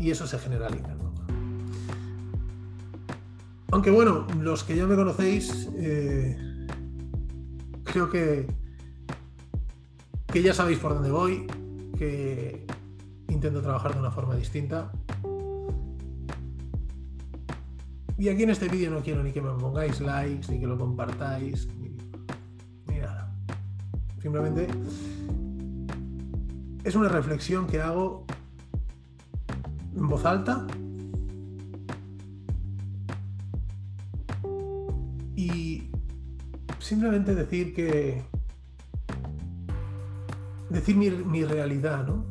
Y 0.00 0.10
eso 0.10 0.26
se 0.26 0.38
generaliza. 0.38 0.96
Aunque 3.70 3.90
bueno, 3.90 4.26
los 4.40 4.64
que 4.64 4.74
ya 4.74 4.86
me 4.86 4.96
conocéis, 4.96 5.68
eh, 5.76 6.36
creo 7.84 8.10
que, 8.10 8.48
que 10.26 10.42
ya 10.42 10.54
sabéis 10.54 10.78
por 10.78 10.94
dónde 10.94 11.10
voy, 11.10 11.46
que 11.96 12.66
intento 13.28 13.62
trabajar 13.62 13.94
de 13.94 14.00
una 14.00 14.10
forma 14.10 14.34
distinta. 14.34 14.90
Y 18.18 18.28
aquí 18.28 18.42
en 18.42 18.50
este 18.50 18.68
vídeo 18.68 18.90
no 18.90 19.00
quiero 19.02 19.22
ni 19.22 19.30
que 19.30 19.40
me 19.40 19.50
pongáis 19.50 20.00
likes, 20.00 20.50
ni 20.50 20.58
que 20.58 20.66
lo 20.66 20.76
compartáis, 20.76 21.68
Simplemente 24.20 24.66
es 26.84 26.94
una 26.94 27.08
reflexión 27.08 27.66
que 27.66 27.80
hago 27.80 28.26
en 29.96 30.08
voz 30.08 30.24
alta 30.24 30.66
y 35.36 35.90
simplemente 36.78 37.34
decir 37.34 37.74
que 37.74 38.22
decir 40.68 40.96
mi, 40.96 41.44
realidad, 41.44 42.06
¿no? 42.06 42.24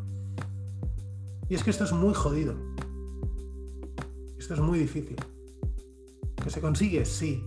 Y 1.49 1.55
es 1.55 1.63
que 1.63 1.71
esto 1.71 1.83
es 1.83 1.91
muy 1.91 2.13
jodido. 2.13 2.55
Esto 4.37 4.53
es 4.53 4.59
muy 4.59 4.79
difícil. 4.79 5.17
¿Que 6.41 6.49
se 6.49 6.61
consigue? 6.61 7.05
Sí. 7.05 7.43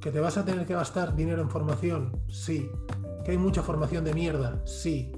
¿Que 0.00 0.10
te 0.10 0.20
vas 0.20 0.36
a 0.36 0.44
tener 0.44 0.66
que 0.66 0.74
gastar 0.74 1.14
dinero 1.14 1.42
en 1.42 1.50
formación? 1.50 2.12
Sí. 2.28 2.70
¿Que 3.24 3.32
hay 3.32 3.38
mucha 3.38 3.62
formación 3.62 4.04
de 4.04 4.14
mierda? 4.14 4.64
Sí. 4.66 5.12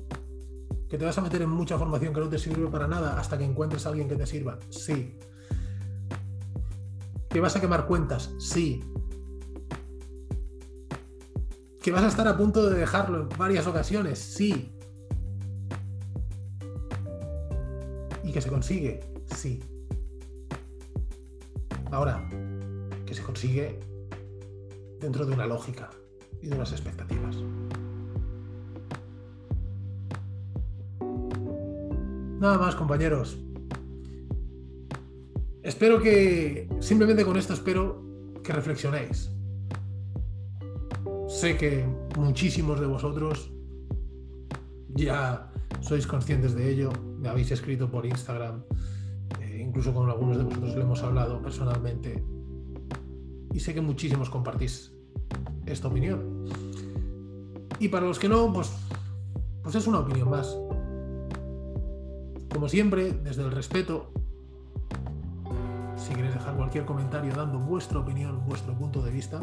¿Que 0.92 0.98
te 0.98 1.06
vas 1.06 1.16
a 1.16 1.22
meter 1.22 1.40
en 1.40 1.48
mucha 1.48 1.78
formación 1.78 2.12
que 2.12 2.20
no 2.20 2.28
te 2.28 2.38
sirve 2.38 2.66
para 2.66 2.86
nada 2.86 3.18
hasta 3.18 3.38
que 3.38 3.44
encuentres 3.44 3.86
a 3.86 3.88
alguien 3.88 4.10
que 4.10 4.14
te 4.14 4.26
sirva? 4.26 4.58
Sí. 4.68 5.18
¿Que 7.30 7.40
vas 7.40 7.56
a 7.56 7.62
quemar 7.62 7.86
cuentas? 7.86 8.34
Sí. 8.38 8.84
¿Que 11.80 11.90
vas 11.92 12.02
a 12.02 12.08
estar 12.08 12.28
a 12.28 12.36
punto 12.36 12.68
de 12.68 12.78
dejarlo 12.78 13.22
en 13.22 13.28
varias 13.38 13.66
ocasiones? 13.66 14.18
Sí. 14.18 14.70
¿Y 18.22 18.30
que 18.30 18.42
se 18.42 18.50
consigue? 18.50 19.00
Sí. 19.34 19.64
Ahora, 21.90 22.28
que 23.06 23.14
se 23.14 23.22
consigue 23.22 23.80
dentro 25.00 25.24
de 25.24 25.32
una 25.32 25.46
lógica 25.46 25.88
y 26.42 26.48
de 26.48 26.54
unas 26.54 26.72
expectativas. 26.72 27.38
Nada 32.42 32.58
más, 32.58 32.74
compañeros. 32.74 33.38
Espero 35.62 36.02
que, 36.02 36.68
simplemente 36.80 37.24
con 37.24 37.36
esto 37.36 37.52
espero 37.52 38.02
que 38.42 38.52
reflexionéis. 38.52 39.30
Sé 41.28 41.56
que 41.56 41.86
muchísimos 42.18 42.80
de 42.80 42.86
vosotros 42.86 43.48
ya 44.88 45.52
sois 45.82 46.04
conscientes 46.04 46.56
de 46.56 46.68
ello, 46.68 46.90
me 47.20 47.28
habéis 47.28 47.52
escrito 47.52 47.88
por 47.88 48.04
Instagram, 48.04 48.64
eh, 49.40 49.62
incluso 49.64 49.94
con 49.94 50.10
algunos 50.10 50.36
de 50.36 50.42
vosotros 50.42 50.74
le 50.74 50.82
hemos 50.82 51.00
hablado 51.04 51.40
personalmente 51.40 52.24
y 53.54 53.60
sé 53.60 53.72
que 53.72 53.80
muchísimos 53.80 54.28
compartís 54.28 54.92
esta 55.64 55.86
opinión. 55.86 56.46
Y 57.78 57.86
para 57.86 58.04
los 58.04 58.18
que 58.18 58.28
no, 58.28 58.52
pues, 58.52 58.72
pues 59.62 59.76
es 59.76 59.86
una 59.86 60.00
opinión 60.00 60.28
más. 60.28 60.58
Como 62.62 62.70
siempre, 62.70 63.12
desde 63.12 63.42
el 63.42 63.50
respeto, 63.50 64.12
si 65.96 66.14
queréis 66.14 66.32
dejar 66.32 66.54
cualquier 66.54 66.84
comentario 66.84 67.34
dando 67.34 67.58
vuestra 67.58 67.98
opinión, 67.98 68.40
vuestro 68.46 68.72
punto 68.72 69.02
de 69.02 69.10
vista, 69.10 69.40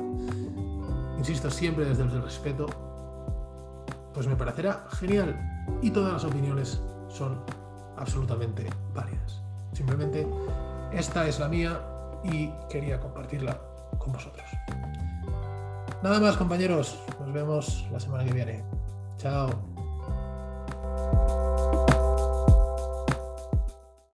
insisto 1.18 1.52
siempre 1.52 1.84
desde 1.84 2.04
el 2.04 2.22
respeto, 2.22 2.68
pues 4.14 4.26
me 4.26 4.38
parecerá 4.38 4.88
genial 4.92 5.38
y 5.82 5.92
todas 5.92 6.14
las 6.14 6.24
opiniones 6.24 6.82
son 7.10 7.42
absolutamente 7.98 8.70
válidas. 8.94 9.42
Simplemente 9.74 10.26
esta 10.94 11.28
es 11.28 11.42
la 11.42 11.50
mía 11.50 11.78
y 12.24 12.50
quería 12.70 13.02
compartirla 13.02 13.60
con 13.98 14.14
vosotros. 14.14 14.48
Nada 16.02 16.22
más 16.22 16.38
compañeros, 16.38 16.98
nos 17.20 17.34
vemos 17.34 17.86
la 17.92 18.00
semana 18.00 18.24
que 18.24 18.32
viene. 18.32 18.64
Chao. 19.18 19.50